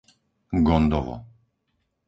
[0.67, 1.15] Gondovo